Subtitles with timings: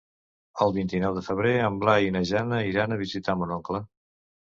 [0.65, 3.89] El vint-i-nou de febrer en Blai i na Jana iran a visitar mon oncle.